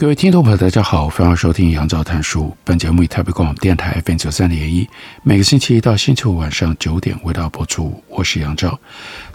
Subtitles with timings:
[0.00, 2.56] 各位听众朋友，大家好，欢迎收听杨照谈书。
[2.64, 4.88] 本节目以台北广播电台 FM 九三点一，
[5.22, 8.02] 每个星期一到星期五晚上九点为大家播出。
[8.08, 8.80] 我是杨照，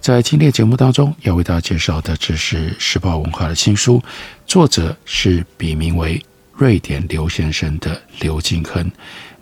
[0.02, 4.02] 在今天节目当中要为大家介绍的，这是时报文化的新书，
[4.48, 6.20] 作者是笔名为
[6.56, 8.92] 瑞典刘先生的刘敬亨。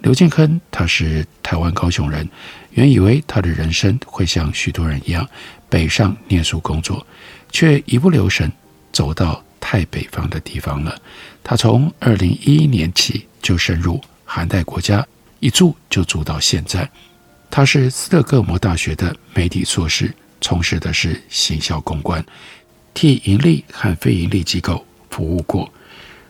[0.01, 2.27] 刘敬亨他是台湾高雄人，
[2.71, 5.25] 原以为他的人生会像许多人一样
[5.69, 7.07] 北上念书工作，
[7.49, 8.51] 却一不留神
[8.91, 9.41] 走到。
[9.73, 11.01] 太北方的地方了。
[11.43, 15.03] 他从二零一一年起就深入寒带国家，
[15.39, 16.87] 一住就住到现在。
[17.49, 22.23] 他是斯德哥尔摩大学的媒体硕士，从事的是行销公关，
[22.93, 25.67] 替盈利和非盈利机构服务过。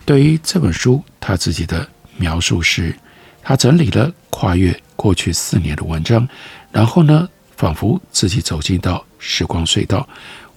[0.06, 1.86] 对于这本书，他自己的
[2.16, 2.96] 描述是：
[3.42, 6.26] 他整理了跨越过去四年的文章，
[6.72, 10.08] 然后呢，仿佛自己走进到时光隧道。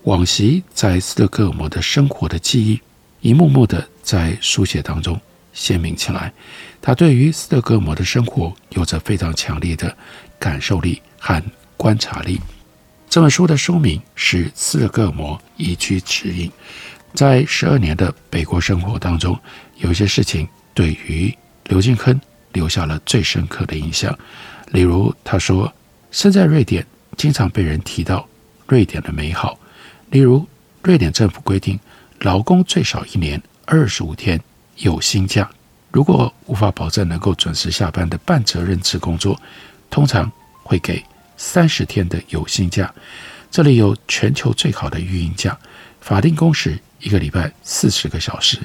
[0.08, 2.80] 往昔在斯德哥尔摩的生活的记忆，
[3.20, 5.20] 一幕幕的在书写当中
[5.52, 6.32] 鲜明起来。
[6.82, 9.94] 他对于斯德哥尔摩的生活有着非常强烈的
[10.40, 11.44] 感受力和
[11.76, 12.40] 观察力。
[13.10, 16.48] 这本书的书名是《斯德哥尔摩移居指引》。
[17.14, 19.38] 在十二年的北国生活当中，
[19.80, 22.18] 有些事情对于刘敬亨
[22.54, 24.18] 留下了最深刻的印象。
[24.68, 25.74] 例如，他说，
[26.12, 26.86] 身在瑞典，
[27.18, 28.26] 经常被人提到
[28.68, 29.60] 瑞典的美好。
[30.10, 30.48] 例如，
[30.84, 31.80] 瑞典政府规定，
[32.20, 34.42] 劳工最少一年二十五天
[34.78, 35.50] 有薪假。
[35.92, 39.40] 如果无法保证能够准时下班的半责任制工作，
[39.90, 40.32] 通常
[40.64, 41.04] 会给
[41.36, 42.94] 三十天的有薪假。
[43.50, 45.58] 这里有全球最好的育婴假，
[46.00, 48.60] 法定工时一个礼拜四十个小时，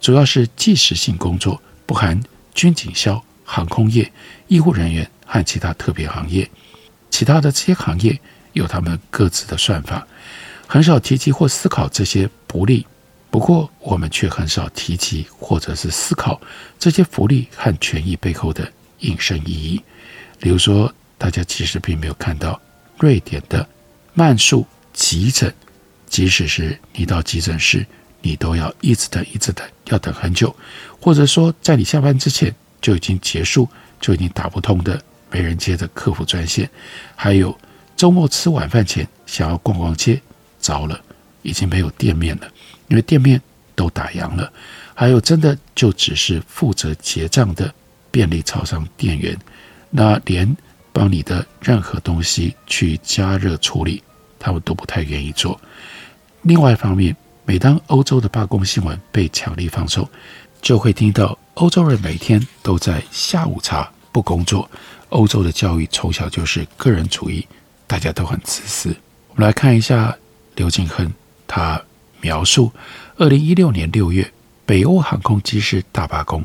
[0.00, 2.20] 主要是计时性工作，不含
[2.54, 4.10] 军警消、航空业、
[4.48, 6.50] 医护人员和其他特别行业。
[7.10, 8.18] 其他的这些行业
[8.54, 10.06] 有他们各自的算法。
[10.72, 12.86] 很少提及或思考这些不利，
[13.30, 16.40] 不过我们却很少提及或者是思考
[16.78, 18.66] 这些福利和权益背后的
[19.00, 19.78] 引申意义。
[20.38, 22.58] 比如说，大家其实并没有看到
[22.98, 23.68] 瑞典的
[24.14, 25.52] 慢速急诊，
[26.08, 27.84] 即使是你到急诊室，
[28.22, 30.56] 你都要一直等、一直等，要等很久，
[30.98, 32.50] 或者说在你下班之前
[32.80, 33.68] 就已经结束，
[34.00, 34.98] 就已经打不通的
[35.30, 36.66] 没人接的客服专线，
[37.14, 37.54] 还有
[37.94, 40.18] 周末吃晚饭前想要逛逛街。
[40.62, 40.98] 糟了，
[41.42, 42.48] 已经没有店面了，
[42.88, 43.38] 因为店面
[43.74, 44.50] 都打烊了。
[44.94, 47.74] 还有，真的就只是负责结账的
[48.10, 49.36] 便利超商店员，
[49.90, 50.56] 那连
[50.92, 54.02] 帮你的任何东西去加热处理，
[54.38, 55.60] 他们都不太愿意做。
[56.42, 60.08] 另外一方面，每当欧洲的罢工新闻被强力放送，
[60.60, 64.70] 就会听到欧洲人每天都在下午茶不工作。
[65.08, 67.46] 欧洲的教育从小就是个人主义，
[67.86, 68.94] 大家都很自私。
[69.30, 70.16] 我们来看一下。
[70.54, 71.12] 刘敬亨
[71.46, 71.82] 他
[72.20, 72.72] 描述，
[73.16, 74.30] 二零一六年六月，
[74.64, 76.44] 北欧航空机师大罢工，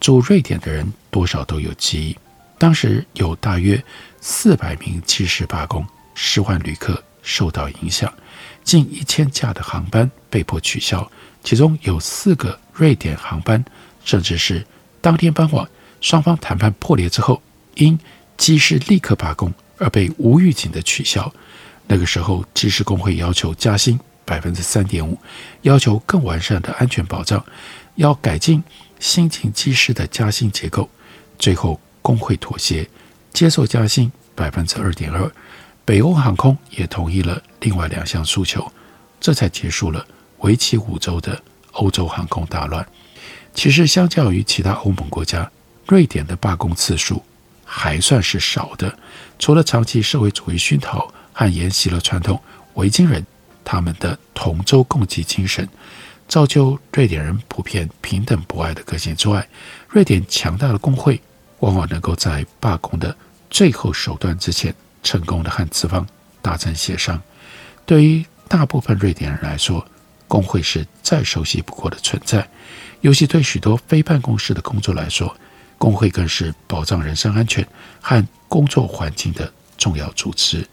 [0.00, 2.16] 驻瑞典的人多少都有记忆。
[2.58, 3.82] 当时有大约
[4.20, 8.12] 四百名机师罢工，十万旅客受到影响，
[8.62, 11.10] 近一千架的航班被迫取消，
[11.42, 13.64] 其中有四个瑞典航班，
[14.04, 14.64] 甚至是
[15.00, 15.68] 当天傍晚
[16.00, 17.42] 双方谈判破裂之后，
[17.74, 17.98] 因
[18.36, 21.32] 机师立刻罢工而被无预警的取消。
[21.86, 25.18] 那个时候，技师工会要求加薪百分之三点五，
[25.62, 27.44] 要求更完善的安全保障，
[27.96, 28.64] 要改进
[28.98, 30.88] 新进技师的加薪结构。
[31.38, 32.88] 最后，工会妥协，
[33.34, 35.30] 接受加薪百分之二点二。
[35.84, 38.72] 北欧航空也同意了另外两项诉求，
[39.20, 40.06] 这才结束了
[40.38, 41.42] 为期五周的
[41.72, 42.86] 欧洲航空大乱。
[43.54, 45.50] 其实，相较于其他欧盟国家，
[45.86, 47.22] 瑞典的罢工次数
[47.62, 48.98] 还算是少的，
[49.38, 51.12] 除了长期社会主义熏陶。
[51.34, 52.40] 和沿袭了传统
[52.74, 53.26] 维京人
[53.62, 55.68] 他们的同舟共济精神，
[56.26, 59.46] 造就瑞典人普遍平等博爱的个性之外，
[59.88, 61.20] 瑞典强大的工会
[61.60, 63.14] 往往能够在罢工的
[63.50, 66.06] 最后手段之前，成功的和资方
[66.40, 67.20] 达成协商。
[67.84, 69.86] 对于大部分瑞典人来说，
[70.28, 72.48] 工会是再熟悉不过的存在，
[73.00, 75.34] 尤其对许多非办公室的工作来说，
[75.78, 77.66] 工会更是保障人身安全
[78.00, 80.66] 和工作环境的重要组织。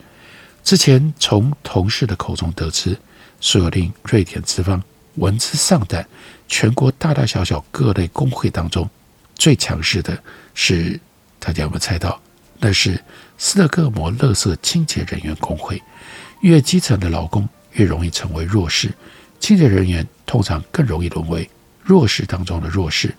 [0.63, 2.97] 之前从同事的口中得知，
[3.39, 4.81] 所有令瑞典资方
[5.15, 6.07] 闻之丧胆、
[6.47, 8.89] 全国大大小小各类工会当中
[9.35, 10.17] 最强势的
[10.53, 10.99] 是，
[11.39, 12.21] 大家有没有猜到？
[12.59, 13.03] 那是
[13.37, 15.81] 斯德哥尔摩垃圾清洁人员工会。
[16.41, 18.91] 越基层的劳工越容易成为弱势，
[19.39, 21.49] 清洁人员通常更容易沦为
[21.83, 23.13] 弱势当中的弱势。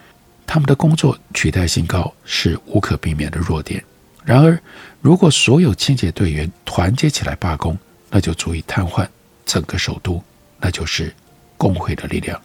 [0.47, 3.83] 他们的工作取代性高是无可避免的弱点。
[4.25, 4.59] 然而，
[5.01, 7.77] 如果所有清洁队员团结起来罢工，
[8.11, 9.07] 那就足以瘫痪
[9.45, 10.23] 整个首都。
[10.65, 11.13] 那就是
[11.59, 12.41] 工会的力量。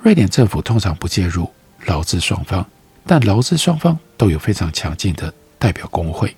[0.00, 1.50] 瑞典政府通常不介入
[1.86, 2.64] 劳资双方，
[3.04, 6.32] 但劳资双方都有非常强劲的代表工会。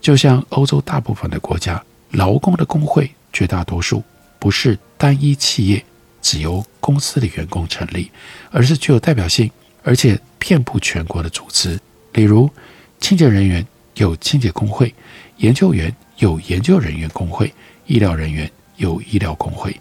[0.00, 1.80] 就像欧洲大部分的国家，
[2.10, 4.02] 劳工的工会绝大多数
[4.40, 5.84] 不是单一企业
[6.20, 8.10] 只由公司的员工成立，
[8.50, 9.48] 而是具有代表性。
[9.84, 11.78] 而且遍布全国的组织，
[12.14, 12.50] 例如
[12.98, 13.64] 清洁人员
[13.98, 14.94] 有清洁工会，
[15.36, 17.52] 研究员有研究人员工会，
[17.86, 19.78] 医疗人员有医疗工会。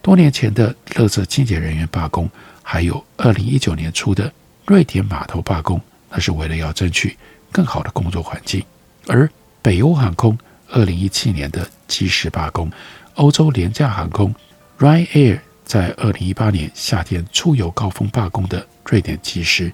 [0.00, 2.30] 多年前的乐色清洁人员罢工，
[2.62, 4.32] 还有二零一九年初的
[4.66, 5.80] 瑞典码头罢工，
[6.10, 7.16] 那是为了要争取
[7.50, 8.62] 更好的工作环境。
[9.06, 9.28] 而
[9.62, 10.38] 北欧航空
[10.70, 12.70] 二零一七年的机师罢工，
[13.14, 14.34] 欧洲廉价航空
[14.78, 18.66] Ryanair 在二零一八年夏天出游高峰罢工的。
[18.86, 19.72] 瑞典机师，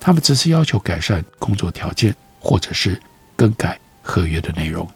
[0.00, 3.00] 他们只是要求改善工作条件，或者是
[3.38, 4.86] 更改合约的内容。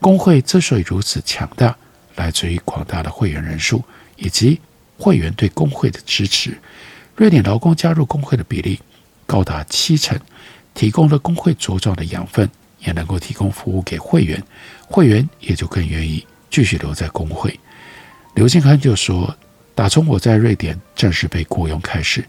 [0.00, 1.76] 工会之所以如此强大，
[2.14, 3.82] 来自于广大的会员人数
[4.16, 4.60] 以及
[4.96, 6.56] 会员对工会的支持。
[7.16, 8.80] 瑞典劳工加入工会的比例
[9.26, 10.18] 高达七成，
[10.74, 12.48] 提供了工会茁壮的养分，
[12.78, 14.40] 也能够提供服务给会员，
[14.86, 17.58] 会员也就更愿意继续留在工会。
[18.34, 19.36] 刘敬亨就说
[19.74, 22.24] ：“打从我在瑞典正式被雇佣开始。”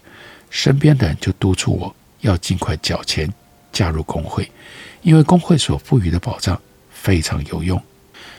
[0.50, 3.32] 身边的人就督促我要尽快缴钱
[3.74, 4.50] 加入工会，
[5.02, 6.58] 因为工会所赋予的保障
[6.90, 7.78] 非常有用。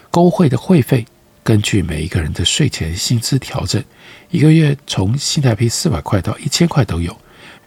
[0.09, 1.05] 工会的会费
[1.43, 3.83] 根据每一个人的税前薪资调整，
[4.31, 7.15] 一个月从新台币四百块到一千块都有。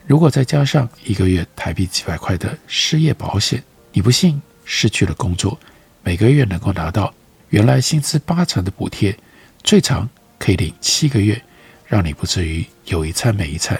[0.06, 3.62] 如果再加上一个月台币几百块的失业保险，
[3.92, 5.56] 你不幸失去了工作，
[6.02, 7.12] 每个月能够拿到
[7.50, 9.14] 原来薪资八成的补贴，
[9.62, 11.40] 最长可以领七个月，
[11.86, 13.78] 让你不至于有一餐没一餐。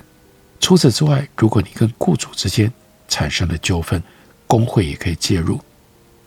[0.61, 2.71] 除此之外，如果你跟雇主之间
[3.09, 4.01] 产生了纠纷，
[4.47, 5.61] 工会也可以介入，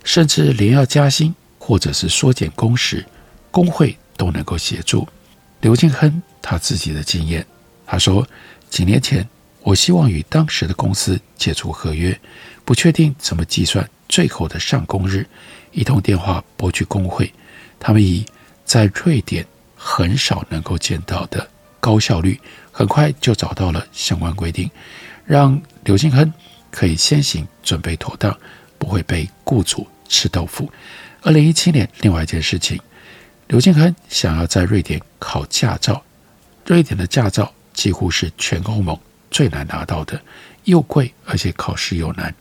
[0.04, 3.06] 甚至连要加薪或者是缩减工时，
[3.50, 5.08] 工会都能够协助。
[5.62, 7.46] 刘敬亨他自己的经验，
[7.86, 8.28] 他说：
[8.70, 9.28] 几年前，
[9.62, 12.20] 我希望与当时的公司解除合约，
[12.66, 15.26] 不确定怎么计算最后的上工日，
[15.72, 17.32] 一通电话拨去工会，
[17.80, 18.26] 他们以
[18.66, 19.46] 在瑞典
[19.76, 21.48] 很少能够见到的
[21.80, 22.40] 高效率。
[22.74, 24.72] 很快就找到了相关规定，
[25.26, 26.34] 让刘敬亨
[26.72, 28.36] 可以先行准备妥当，
[28.80, 30.72] 不会被雇主吃豆腐。
[31.22, 32.80] 二零一七年，另外一件事情，
[33.48, 36.04] 刘敬亨想要在瑞典考驾照，
[36.66, 38.98] 瑞典的驾照几乎是全欧盟
[39.30, 40.20] 最难拿到的，
[40.64, 42.34] 又贵而且考试又难。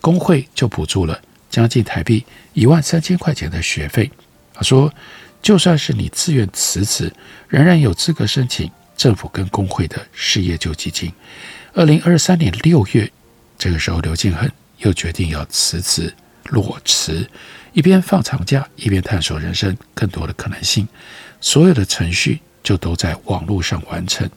[0.00, 4.10] 工会就补助了将近台币一万三千块钱的学费。
[4.52, 4.92] 他说，
[5.42, 7.12] 就算是你自愿辞职，
[7.48, 8.70] 仍然有资格申请。
[8.96, 11.12] 政府跟工会的失业救济金。
[11.72, 13.10] 二零二三年六月，
[13.56, 16.12] 这个时候刘敬恒又决定要辞职
[16.46, 17.28] 裸辞，
[17.72, 20.86] 一边放长假，一边探索人生更多的可能性。
[21.40, 24.28] 所有的程序就都在网络上完成，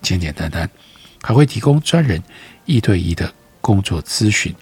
[0.00, 0.68] 简简单单，
[1.22, 2.22] 还会提供专人
[2.64, 4.54] 一对一的工作咨询，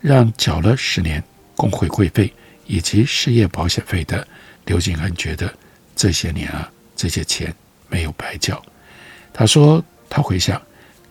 [0.00, 1.22] 让缴了十年
[1.54, 2.32] 工会会费
[2.66, 4.26] 以及失业保险费的
[4.64, 5.52] 刘敬恒觉得
[5.94, 7.54] 这些年啊，这些钱
[7.88, 8.62] 没有白缴。
[9.32, 10.60] 他说：“他回想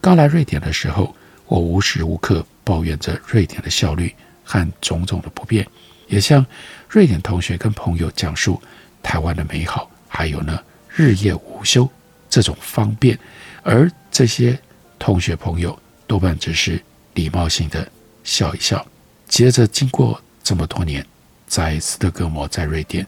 [0.01, 1.15] 刚来瑞典的时候，
[1.49, 5.67] 我无时无刻抱怨着瑞典的效率和种种的不便，
[6.07, 6.45] 也向
[6.87, 8.61] 瑞典同学跟朋友讲述
[9.01, 11.89] 台湾的美好，还有呢日夜无休
[12.29, 13.17] 这种方便。
[13.63, 14.57] 而这些
[14.99, 16.79] 同学朋友多半只是
[17.15, 17.91] 礼貌性的
[18.23, 18.85] 笑一笑。
[19.27, 21.03] 接着，经过这么多年
[21.47, 23.05] 在斯德哥尔摩，在瑞典，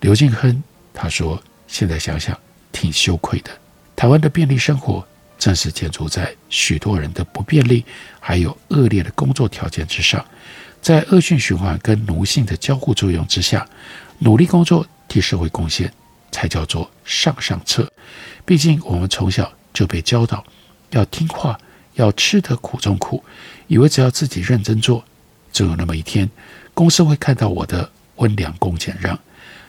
[0.00, 2.38] 刘敬亨他说，现在想想
[2.72, 3.50] 挺羞愧的。”
[3.96, 5.06] 台湾的便利生活，
[5.40, 7.84] 正是建筑在许多人的不便利，
[8.20, 10.24] 还有恶劣的工作条件之上。
[10.82, 13.66] 在恶性循环跟奴性的交互作用之下，
[14.18, 15.92] 努力工作替社会贡献，
[16.30, 17.90] 才叫做上上策。
[18.44, 20.44] 毕竟我们从小就被教导
[20.90, 21.58] 要听话，
[21.94, 23.24] 要吃得苦中苦，
[23.66, 25.02] 以为只要自己认真做，
[25.52, 26.28] 总有那么一天，
[26.74, 29.18] 公司会看到我的温良恭俭让。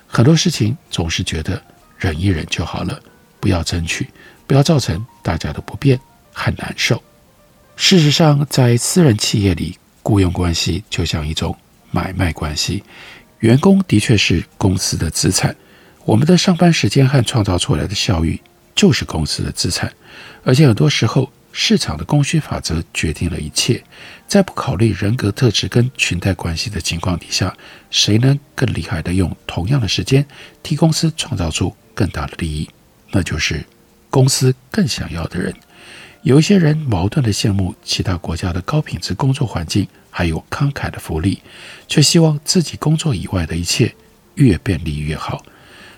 [0.05, 1.61] 很多事情总是觉得
[1.97, 3.01] 忍一忍就好了。
[3.39, 4.07] 不要争取，
[4.51, 5.97] 不要造成大家的不便
[6.33, 7.01] 和难受。
[7.77, 11.57] 事实上，在私人企业里，雇佣关系就像一种
[11.89, 12.83] 买卖关系。
[13.39, 15.55] 员工的确是公司的资产，
[16.03, 18.41] 我们的上班时间和创造出来的效益
[18.75, 19.89] 就是公司的资产，
[20.43, 23.81] 而且很多时候市场的供需法则决定了一切。
[24.27, 27.55] 在不考虑人格特质跟裙带关系的情况底下，
[27.89, 30.25] 谁能更厉害地用同样的时间
[30.61, 32.69] 替公司创造出更大的利益？
[33.11, 33.65] 那就是
[34.11, 35.51] 公司更想要的人。
[36.21, 41.41] 有一些人矛盾地羡慕其他国家的高品质工作环境，还有慷慨的福利，
[41.87, 43.91] 却希望自己工作以外的一切
[44.35, 45.43] 越便利越好。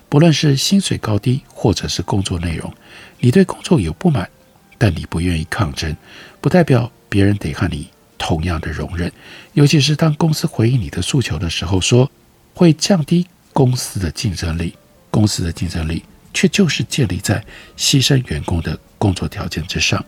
[0.07, 2.73] 不论是薪水高低，或者是工作内容，
[3.19, 4.29] 你对工作有不满，
[4.77, 5.93] 但你不愿意抗争，
[6.39, 9.11] 不代表别人得和你同样的容忍。
[9.51, 12.09] 尤其是当公司回应你的诉求的时候，说
[12.53, 14.73] 会降低公司的竞争力，
[15.09, 16.03] 公司的竞争力
[16.33, 17.43] 却就是建立在
[17.77, 20.03] 牺牲员工的工作条件之上。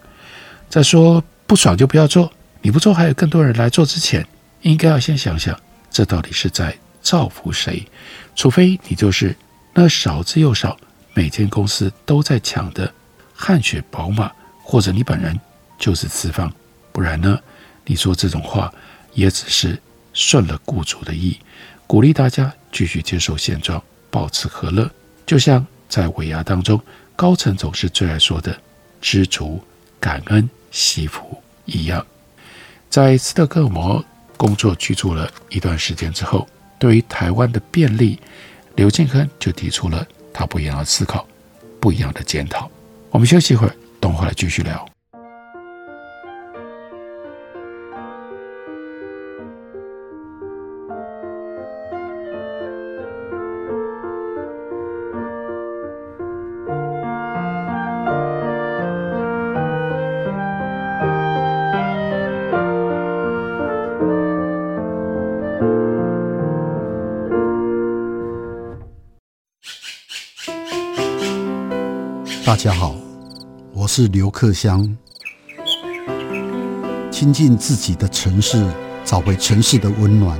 [0.69, 4.25] 再说不爽就不要做，你不做还有更多人来做之前，
[4.61, 7.85] 应该要先想想，这到底是在造福谁？
[8.35, 9.35] 除非你就是。
[9.77, 10.77] 那少之又少，
[11.13, 12.89] 每间公司都在抢的
[13.33, 14.31] 汗血宝马，
[14.63, 15.37] 或者你本人
[15.77, 16.49] 就是资方，
[16.93, 17.37] 不然呢？
[17.83, 18.73] 你说这种话
[19.11, 19.77] 也只是
[20.13, 21.37] 顺了雇主的意，
[21.85, 24.89] 鼓励大家继续接受现状，保持和乐。
[25.25, 26.77] 就像在尾牙当中，
[27.15, 28.53] 高层总是最爱说的
[28.99, 29.63] “知足、
[29.97, 32.05] 感恩、惜福”一样。
[32.89, 34.03] 在斯德哥尔摩
[34.35, 36.45] 工作居住了一段时间之后，
[36.77, 38.19] 对于台湾的便利。
[38.75, 41.25] 刘建亨就提出了他不一样的思考，
[41.79, 42.69] 不一样的检讨。
[43.09, 44.85] 我们休息一会儿，等会儿来继续聊。
[73.97, 74.97] 是刘克襄。
[77.09, 78.61] 亲近自己的城市，
[79.05, 80.37] 找回城市的温暖。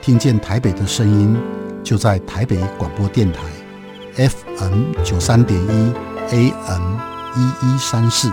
[0.00, 1.36] 听见台北的声音，
[1.82, 3.42] 就在台北广播电台
[4.16, 5.92] FM 九三点一
[6.30, 6.98] AM
[7.36, 8.32] 一一三四。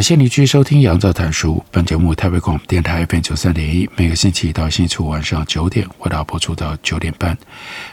[0.00, 1.56] 感谢你继续收听《杨照谈书》。
[1.70, 7.36] 本节目台北广播电台 FM 九三点一，每个星期一到星期五晚上九点，为大家播出到九点半。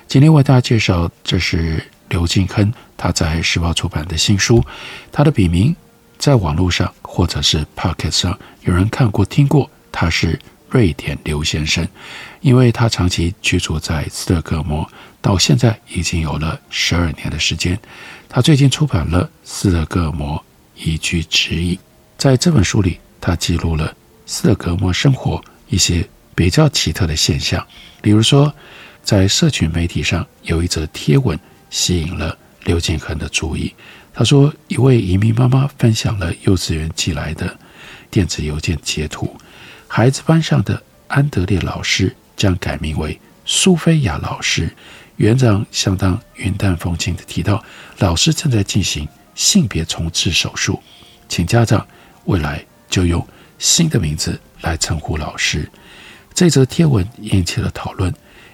[0.08, 4.64] 今天为大家介绍，这是刘敬亨他在时报出版的新书。
[5.12, 5.76] 他的笔名
[6.18, 11.86] 在网络上或者是 Podcast 上有人看过听过，他是瑞典刘先生，
[12.40, 14.90] 因为他长期居住在斯德哥尔摩，
[15.22, 17.78] 到现在已经有了十二年的时间。
[18.30, 20.42] 他最近出版了《斯德哥尔摩
[20.78, 21.76] 移居指引》。
[22.18, 23.96] 在这本书里，他记录了
[24.26, 27.66] 斯德哥尔摩生活一些比较奇特的现象。
[28.02, 28.52] 比如说，
[29.04, 33.72] 在社群媒体上有一则贴文吸引了刘建恒的注意。
[34.16, 37.56] 他说，一位移民妈妈分享了幼稚园寄来的
[38.10, 39.38] 电子邮件截图，
[39.88, 44.74] 孩子班上的安德烈老师将改名为苏菲亚老师。
[45.18, 47.64] 园长相当云淡风轻地提到，
[48.00, 50.82] 老师正在进行性别重置手术，
[51.30, 51.86] 请家长。
[52.28, 53.26] 未来就用
[53.58, 55.70] 新的名字来称呼老师。
[56.34, 58.14] 这则贴文引起了讨论。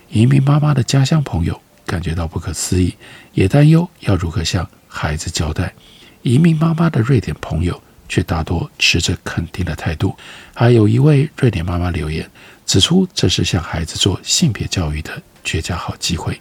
[0.10, 2.96] 移民妈妈的家乡朋友感觉到不可思议，
[3.34, 5.74] 也担忧要如何向孩子交代。
[6.22, 10.16] 移民妈妈的瑞典朋友却大多持着肯定的态度。
[10.54, 12.30] 还有一位瑞典妈妈留言
[12.66, 16.40] 指出，这是向孩子做性别教育的绝佳好机会。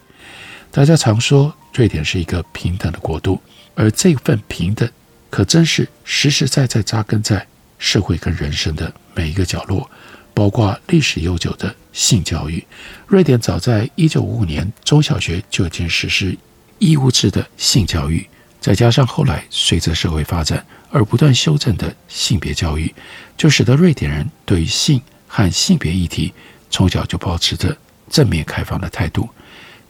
[0.71, 3.41] 大家常说瑞典是一个平等的国度，
[3.75, 4.89] 而这份平等。
[5.33, 7.47] 可真是实实在在扎根在
[7.79, 9.91] 社会跟人生的每一个角落。
[10.35, 12.65] 包括历史悠久的性教育。
[13.07, 16.37] 瑞典早在一九五五年中小学就已经实施
[16.79, 18.27] 义务制的性教育，
[18.59, 22.93] 再加上后来随着社会发展而不断修正的性别教育，
[23.37, 26.33] 就使得瑞典人对于性和性别议题
[26.71, 27.77] 从小就保持着
[28.09, 29.29] 正面开放的态度。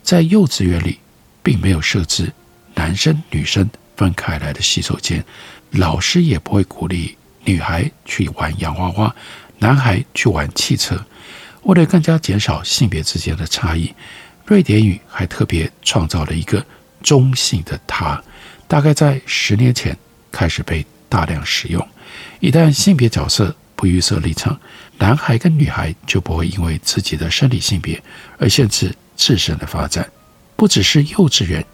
[0.02, 0.99] 在幼稚园里，
[1.40, 2.32] 并没有设置
[2.75, 5.25] 男生女生分开来的洗手间，
[5.70, 9.14] 老师也不会鼓励女孩去玩洋娃娃，
[9.58, 11.04] 男孩去玩汽车。
[11.62, 13.94] 为了更加减少性别之间的差异，
[14.44, 16.64] 瑞典语还特别创造了一个
[17.02, 18.20] 中性的“他”，
[18.66, 19.96] 大概在十年前
[20.30, 21.88] 开始被大量使用。
[22.40, 24.58] 一旦性别角色不预设立场，
[24.99, 28.02] 男孩跟女孩就不会因为自己的生理性别
[28.38, 30.11] 而限制自身的发展。
[30.56, 31.64] 不只是幼稚园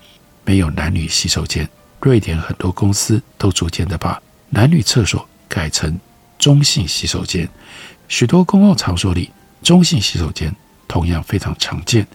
[0.44, 1.68] 没有男女洗手间，
[2.00, 5.98] 瑞典很多公司都逐渐的把男女厕所改成
[6.38, 7.48] 中性洗手间，
[8.08, 9.30] 许多公共场所里。
[9.60, 10.54] 中性洗手间
[10.86, 12.06] 同样非常常见，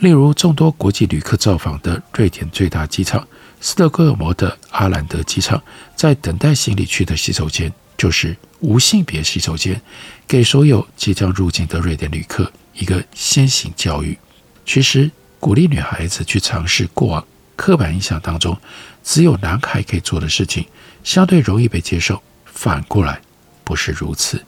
[0.00, 3.28] 例如众多国际旅客造访的瑞典最大机场
[3.60, 5.62] 斯德哥尔摩的阿兰德机场，
[5.94, 9.78] 在等待行李区的洗手间就是无性别洗手间，
[10.26, 14.18] 给所有即将入境的瑞典旅客一个先行教育。
[14.64, 18.56] 其实，鼓励女孩子去尝试过往刻板印象当中
[19.04, 20.66] 只有男孩可以做的事情，
[21.02, 22.22] 相对容易被接受。
[22.44, 23.20] 反过来，
[23.64, 24.42] 不是如此。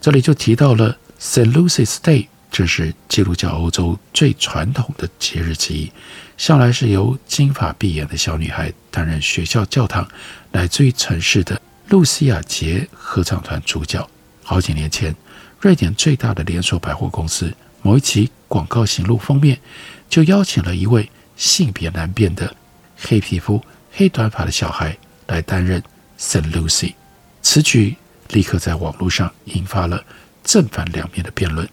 [0.00, 0.96] 这里就提到了。
[1.22, 5.92] Saint Lucy's Day，这是基督教欧洲最传统的节日之一，
[6.38, 10.08] 向来是由金发碧眼的小女孩担任学校教堂
[10.50, 14.08] 乃至于城市的露西亚节合唱团主角。
[14.42, 15.14] 好几年前，
[15.60, 19.60] 瑞典最大的连锁百货公司某一期广告行录封面，
[20.08, 22.56] 就邀请了一位性别难辨的
[22.96, 25.82] 黑皮肤、黑短发的小孩来担任
[26.18, 26.94] Saint Lucy。
[27.42, 27.96] 此举
[28.28, 30.02] 立刻在网络上引发了。
[30.42, 31.68] 正反两面的辩论，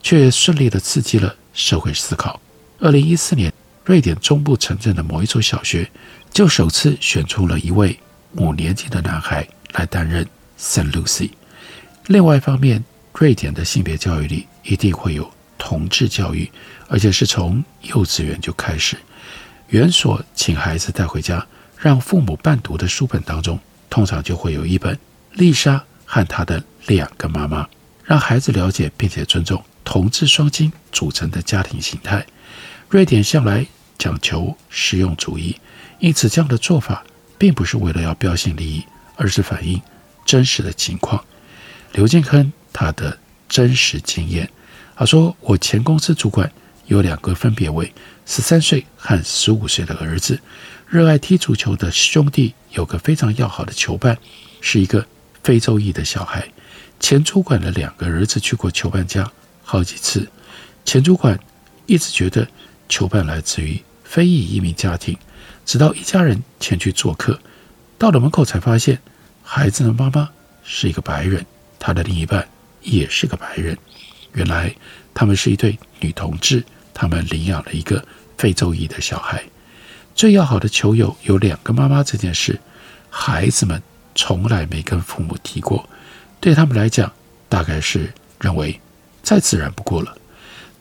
[0.00, 2.40] 却顺利地刺激了社会思考。
[2.78, 3.52] 二零一四年，
[3.84, 5.90] 瑞典中部城镇的某一所小学
[6.30, 7.98] 就首次选出了一位
[8.36, 10.24] 五年级的男孩来担任
[10.58, 11.30] Saint Lucy。
[12.06, 12.82] 另外一方面，
[13.12, 16.48] 瑞典的性别教育里一定会有同志教育，
[16.86, 18.96] 而且是从幼稚园就开始。
[19.70, 21.44] 园所请孩子带回家，
[21.82, 23.58] 让父母伴读的书本当中，
[23.90, 24.96] 通常就会有一本
[25.32, 27.68] 丽莎和她的两个妈妈。
[28.04, 32.24] 让孩子了解并且尊重同志双亲组成的家庭形态。
[32.88, 33.66] 瑞典向来
[33.98, 35.56] 讲求实用主义，
[35.98, 37.02] 因此这样的做法
[37.36, 38.84] 并不是为了要标新立异，
[39.16, 39.82] 而是反映
[40.24, 41.24] 真实的情况。
[41.94, 43.18] 刘建亨他的
[43.48, 44.48] 真实经验，
[44.94, 46.48] 他说：“我前公司主管
[46.86, 47.92] 有两个分别为
[48.24, 50.40] 十三岁和十五岁的儿子，
[50.92, 54.18] 热爱踢足球的兄弟有个非常要好的球伴，
[54.60, 55.06] 是一个
[55.42, 56.46] 非洲裔的小孩。”
[57.00, 59.32] 前主管的两个儿子去过球伴家
[59.64, 60.28] 好几次，
[60.84, 61.40] 前主管
[61.86, 62.46] 一直觉得
[62.90, 65.16] 球伴来自于非裔移民家庭，
[65.64, 67.40] 直到一家人前去做客，
[67.96, 68.98] 到了门口才发现
[69.42, 70.28] 孩子的妈妈
[70.62, 71.46] 是一个白人，
[71.78, 72.46] 他的另一半
[72.82, 73.78] 也是个白人。
[74.34, 74.70] 原来
[75.14, 78.04] 他们是一对女同志，他们领养了一个
[78.36, 79.42] 非洲裔的小孩。
[80.22, 82.56] 最要好的球友有两个妈妈这件事，
[83.10, 83.82] 孩子们
[84.14, 85.84] 从来没跟父母提过。
[86.38, 87.10] 对他们来讲，
[87.48, 88.08] 大概是
[88.38, 88.80] 认为
[89.20, 90.16] 再自然不过了。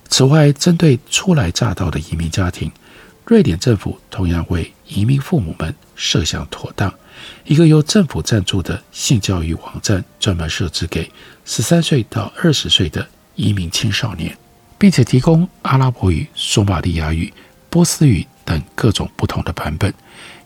[0.08, 2.72] 此外，针对初来乍到的移民家庭，
[3.26, 6.94] 瑞典政府同样为移民父母们设想妥当，
[7.44, 11.12] 一个由政府赞助的性教育网站，专门设置给
[11.46, 14.38] 十三岁到二十岁的移民青少年，
[14.78, 17.34] 并且提供阿拉伯语、索马利亚语、
[17.72, 19.94] 波斯语等各种不同的版本。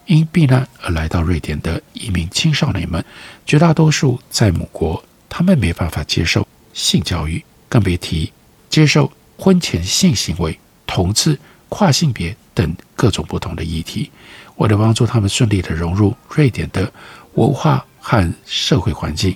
[0.05, 3.03] 因避难而来到瑞典的移民青少年们，
[3.45, 8.31] 绝大多数在母国，他们没办法接受性教育，更别提
[8.69, 14.11] 接受婚前性行为、同志、跨性别等各种不同的议题。
[14.57, 16.93] 为了帮助他们顺利地融入瑞典的
[17.33, 19.35] 文化和社会环境，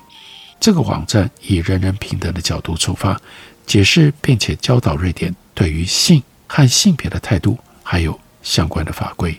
[0.60, 3.20] 这个网站以人人平等的角度出发，
[3.66, 9.36] 解释并且教导瑞典对于性和性别的态度，还有相关的法规。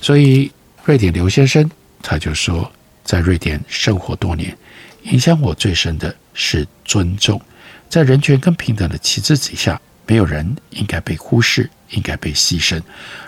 [0.00, 0.50] 所以，
[0.84, 1.68] 瑞典刘先生
[2.02, 2.70] 他就说，
[3.04, 4.56] 在瑞典生活多年，
[5.02, 7.40] 影响我最深的是尊重。
[7.88, 12.80] 在人权跟平等的旗帜之下，没有人应该被忽视，应该被牺牲。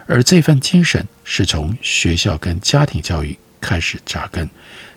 [0.07, 4.48] 而这份精神是从学校跟家庭教育开始扎根。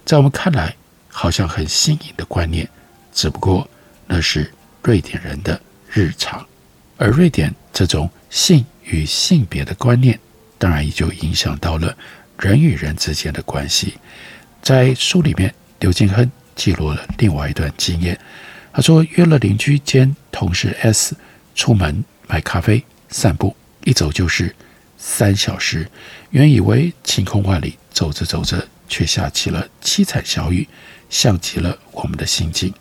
[0.03, 0.75] 在我们看来，
[1.09, 2.67] 好像很新颖的观念，
[3.13, 3.69] 只不过
[4.07, 4.51] 那是
[4.83, 6.45] 瑞典人的日常。
[6.97, 10.19] 而瑞典这种性与性别的观念。
[10.57, 11.97] 当然，也就影响到了
[12.37, 13.95] 人与人之间的关系。
[14.61, 18.19] 在书里面，刘敬亨记录了另外一段经验。
[18.71, 21.15] 他说约了邻居兼同事 S
[21.55, 24.55] 出门买咖啡、散步，一走就是
[24.97, 25.89] 三小时。
[26.29, 30.67] 原以为晴空万里，走着走着却下起了凄惨小雨，
[31.09, 32.71] 像极了我们的心境。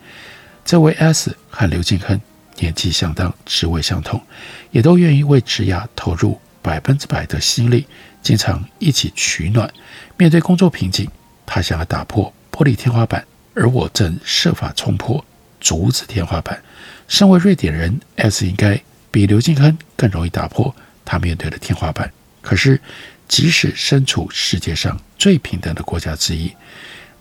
[0.65, 2.21] 这位 S 和刘敬亨
[2.61, 4.23] 年纪相当，职位相同，
[4.71, 7.87] 也都愿意为职涯投入百分之百的心力，
[8.23, 9.69] 经常一起取暖。
[10.17, 11.11] 面对工作瓶颈，
[11.45, 15.25] 他想要打破玻璃天花板，而我正设法冲破
[15.59, 16.63] 竹子天花板。
[17.09, 22.13] 身为瑞典人，S 应该比刘敬亨更容易打破他面对的天花板。
[22.43, 22.81] 可是，
[23.27, 26.55] 即使身处世界上最平等的国家之一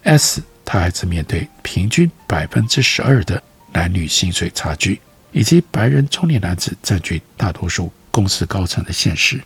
[0.04, 3.41] ，S 他还是面对平均百分之十二的
[3.73, 9.42] 男女薪水差距，以及白人中年男子占据大多数公司高层的现实。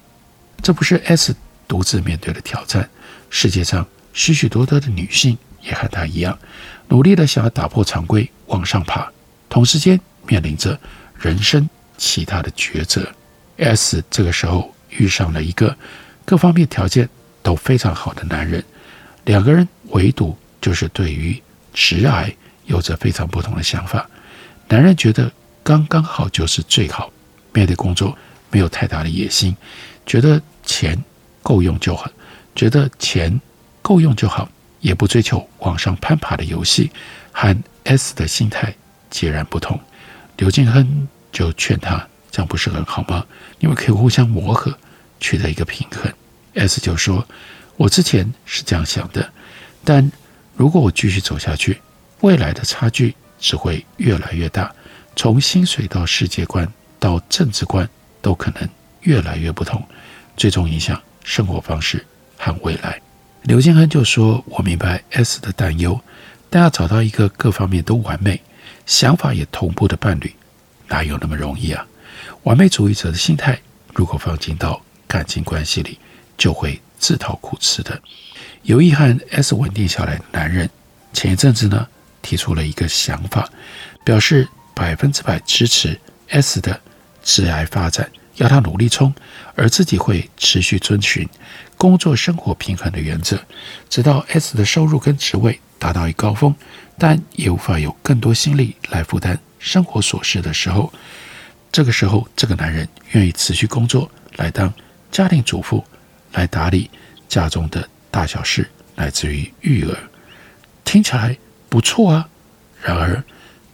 [0.61, 1.35] 这不是 S
[1.67, 2.89] 独自面对的挑战，
[3.29, 6.37] 世界上许许多多的女性也和他一样，
[6.87, 9.11] 努力的想要打破常规往上爬，
[9.49, 9.99] 同时间。
[10.25, 10.79] 面临着
[11.19, 13.05] 人生其他的抉择
[13.57, 15.75] ，S 这个时候遇上了一个
[16.23, 17.09] 各方面条件
[17.41, 18.63] 都非常好的男人，
[19.25, 21.43] 两个人唯独就是对于
[21.73, 22.33] 直癌
[22.67, 24.09] 有着非常不同的想法。
[24.69, 25.29] 男人觉得
[25.63, 27.11] 刚刚好就是最好，
[27.53, 28.17] 面对工作
[28.51, 29.55] 没有太大的野心，
[30.05, 31.01] 觉得钱
[31.41, 32.09] 够用就好，
[32.53, 33.39] 觉得钱
[33.81, 34.49] 够用就好，
[34.81, 36.91] 也不追求往上攀爬的游戏，
[37.31, 38.75] 和 S 的心态
[39.09, 39.79] 截然不同。
[40.37, 43.25] 刘敬亨就劝他，这样不是很好吗？
[43.59, 44.77] 你们可以互相磨合，
[45.19, 46.11] 取得一个平衡。
[46.55, 47.25] S 就说
[47.77, 49.31] ：“我之前是这样想的，
[49.83, 50.11] 但
[50.55, 51.81] 如果我继续走下去，
[52.19, 54.73] 未来的差距只会越来越大，
[55.15, 56.67] 从薪水到世界观
[56.99, 57.87] 到政治观
[58.21, 58.67] 都可能
[59.01, 59.81] 越来越不同，
[60.35, 62.05] 最终影响生活方式
[62.37, 63.01] 和未来。”
[63.43, 65.99] 刘建亨就说：“我明白 S 的担忧，
[66.49, 68.41] 但要找到一个各方面都完美。”
[68.85, 70.33] 想法也同步的伴侣，
[70.87, 71.85] 哪有那么容易啊？
[72.43, 73.57] 完美主义者的心态，
[73.93, 75.97] 如果放进到感情关系里，
[76.37, 78.01] 就会自讨苦吃的。
[78.63, 80.69] 有意和 S 稳定下来的男人，
[81.13, 81.87] 前一阵子呢，
[82.21, 83.49] 提出了一个想法，
[84.03, 86.79] 表示百分之百支持 S 的
[87.23, 89.13] 致癌发展，要他努力冲，
[89.55, 91.27] 而自己会持续遵循
[91.77, 93.39] 工作生活平衡的原则，
[93.89, 96.53] 直到 S 的收入跟职位达到一高峰。
[96.95, 100.93] 但也无法有更多心力来负担生活琐事的时候，
[101.71, 104.71] 这个时候，这个男人愿意持续工作，来当
[105.11, 105.83] 家庭主妇，
[106.33, 106.91] 来打理
[107.27, 109.97] 家中的大小事，来自于育儿，
[110.85, 111.35] 听起来
[111.67, 112.29] 不错啊。
[112.79, 113.23] 然而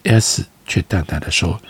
[0.03, 1.61] ，S 却淡淡的说：“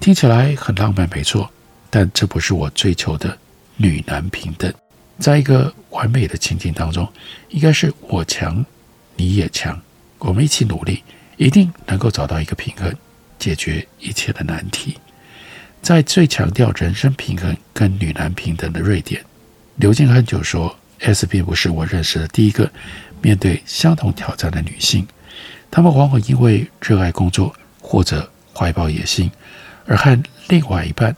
[0.00, 1.50] 听起来很浪漫，没错，
[1.90, 3.36] 但这不是我追求的
[3.76, 4.72] 女男平等。
[5.18, 7.06] 在一个完美的情境当中，
[7.50, 8.64] 应该是我强，
[9.16, 9.78] 你也强。”
[10.18, 11.02] 我们一起努力，
[11.36, 12.90] 一定能够找到一个平衡，
[13.38, 14.96] 解决一切的难题。
[15.82, 19.22] 在最强调人生平衡跟女男平等的瑞典，
[19.76, 22.68] 刘敬亨就说：“S 并不是我认识的第一个
[23.20, 25.06] 面对相同挑战的女性。
[25.70, 29.30] 她们往往因为热爱工作或者怀抱野心，
[29.84, 31.14] 而和另外一半，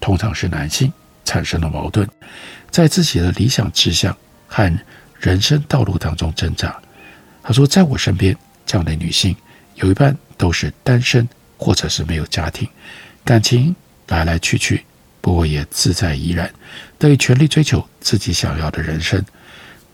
[0.00, 0.92] 通常是男性，
[1.24, 2.06] 产生了矛盾，
[2.70, 4.72] 在自己的理想志向和
[5.18, 6.76] 人生道路当中挣扎。”
[7.42, 9.34] 他说：“在我身边，这样的女性
[9.74, 12.68] 有一半都是单身，或者是没有家庭，
[13.24, 13.74] 感情
[14.08, 14.84] 来来去去，
[15.20, 16.48] 不过也自在怡然，
[16.98, 19.24] 得以全力追求自己想要的人生。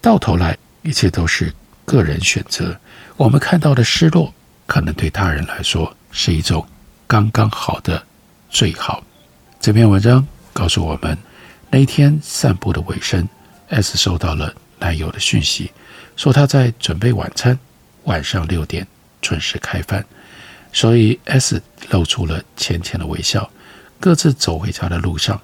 [0.00, 2.78] 到头来，一切都是个人选择。
[3.16, 4.34] 我们看到的失落，
[4.66, 6.66] 可能对他人来说是一种
[7.12, 8.02] 刚刚好的
[8.48, 9.04] 最好。”
[9.60, 11.18] 这篇文章告诉我们，
[11.68, 13.28] 那一天散步的尾声
[13.68, 15.70] ，S 收到了男友的讯息。
[16.16, 17.58] 说他在准备晚餐，
[18.04, 18.86] 晚上六点
[19.20, 20.02] 准时开饭，
[20.72, 23.50] 所以 S 露出了浅浅的微笑。
[24.00, 25.38] 各自走回家的路上，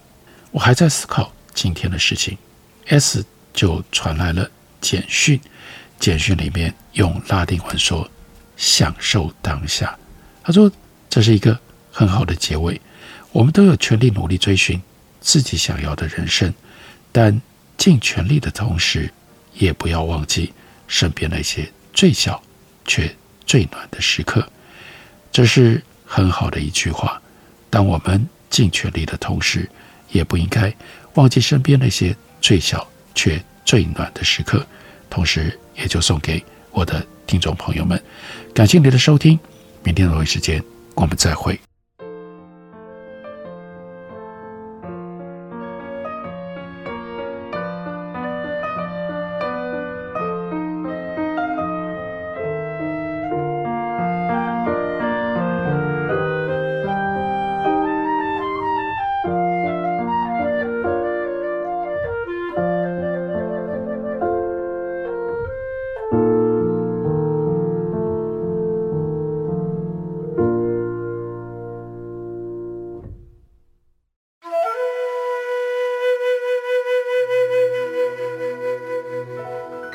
[0.51, 2.39] 我还在思考今天的事情
[2.87, 4.51] ，S 就传来了
[4.81, 5.39] 简讯，
[6.01, 8.11] 简讯里面用拉丁文说
[8.57, 9.95] ：“享受当下。”
[10.43, 10.73] 他说
[11.09, 11.59] 这是一个
[11.91, 12.81] 很好的结尾。
[13.33, 14.81] 我们都有权利努力追寻
[15.21, 16.53] 自己想要的人生，
[17.13, 17.41] 但
[17.77, 19.13] 尽全力的同时，
[19.55, 20.53] 也不要忘记。
[20.91, 22.43] 身边那些最小
[22.87, 24.51] 却最暖的时刻，
[25.31, 27.21] 这是很好的一句话。
[27.69, 29.69] 当我们尽全力的同时，
[30.11, 30.75] 也不应该
[31.13, 34.67] 忘记身边那些最小却最暖的时刻。
[35.11, 38.03] 同时，也就送给我的听众朋友们，
[38.55, 39.39] 感谢您的收听。
[39.83, 40.65] 明天同一时间，
[41.01, 41.68] 我们再会。